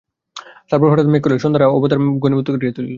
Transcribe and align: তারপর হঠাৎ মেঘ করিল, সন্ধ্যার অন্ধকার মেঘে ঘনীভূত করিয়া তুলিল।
তারপর 0.69 0.87
হঠাৎ 0.91 1.07
মেঘ 1.07 1.21
করিল, 1.23 1.37
সন্ধ্যার 1.37 1.63
অন্ধকার 1.67 1.99
মেঘে 2.01 2.19
ঘনীভূত 2.23 2.47
করিয়া 2.53 2.73
তুলিল। 2.75 2.89